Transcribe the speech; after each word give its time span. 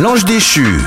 L'ange 0.00 0.24
déchu. 0.24 0.86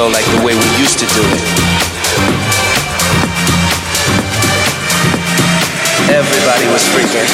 show 0.00 0.08
like 0.08 0.24
the 0.32 0.42
way 0.46 0.54
we 0.54 0.68
used 0.80 0.98
to 0.98 1.06
do 1.12 1.20
it. 1.20 1.42
Everybody 6.08 6.66
was 6.72 6.82
freaking. 6.88 7.28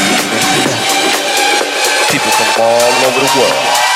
People 2.11 2.33
from 2.33 2.63
all 2.65 2.93
over 3.07 3.21
the 3.21 3.33
world. 3.39 3.96